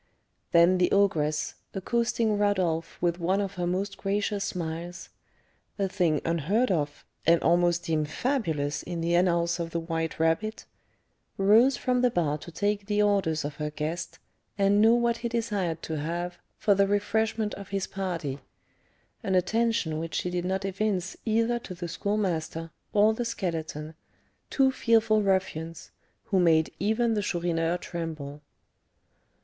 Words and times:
Then 0.51 0.79
the 0.79 0.91
ogress, 0.91 1.53
accosting 1.75 2.35
Rodolph 2.35 2.97
with 3.01 3.19
one 3.19 3.39
of 3.39 3.53
her 3.53 3.67
most 3.67 3.97
gracious 3.99 4.43
smiles, 4.43 5.09
a 5.77 5.87
thing 5.87 6.21
unheard 6.25 6.71
of, 6.71 7.05
and 7.27 7.39
almost 7.43 7.83
deemed 7.83 8.09
fabulous, 8.09 8.81
in 8.81 9.01
the 9.01 9.13
annals 9.15 9.59
of 9.59 9.69
the 9.69 9.79
White 9.79 10.19
Rabbit, 10.19 10.65
rose 11.37 11.77
from 11.77 12.01
the 12.01 12.09
bar 12.09 12.39
to 12.39 12.51
take 12.51 12.87
the 12.87 13.03
orders 13.03 13.45
of 13.45 13.57
her 13.57 13.69
guest, 13.69 14.17
and 14.57 14.81
know 14.81 14.95
what 14.95 15.17
he 15.17 15.29
desired 15.29 15.83
to 15.83 15.99
have 15.99 16.39
for 16.57 16.73
the 16.73 16.87
refreshment 16.87 17.53
of 17.53 17.67
his 17.69 17.85
party, 17.85 18.39
an 19.21 19.35
attention 19.35 19.99
which 19.99 20.15
she 20.15 20.31
did 20.31 20.45
not 20.45 20.65
evince 20.65 21.15
either 21.25 21.59
to 21.59 21.75
the 21.75 21.87
Schoolmaster 21.87 22.71
or 22.91 23.13
the 23.13 23.23
Skeleton, 23.23 23.93
two 24.49 24.71
fearful 24.71 25.21
ruffians, 25.21 25.91
who 26.23 26.39
made 26.39 26.71
even 26.79 27.13
the 27.13 27.21
Chourineur 27.21 27.77
tremble. 27.77 28.41